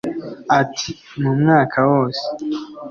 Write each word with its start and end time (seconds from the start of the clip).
Ati 0.59 0.91
“Mu 1.21 1.31
mwaka 1.39 1.79
wose 1.89 2.25